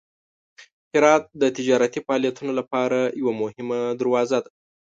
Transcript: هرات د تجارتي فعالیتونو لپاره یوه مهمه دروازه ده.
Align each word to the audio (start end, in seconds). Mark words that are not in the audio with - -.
هرات 0.93 1.23
د 1.41 1.43
تجارتي 1.57 1.99
فعالیتونو 2.05 2.51
لپاره 2.59 2.99
یوه 3.21 3.33
مهمه 3.41 3.79
دروازه 3.99 4.37
ده. 4.43 4.49